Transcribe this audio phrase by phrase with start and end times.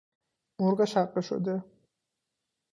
[0.59, 1.63] مرغ شقه شده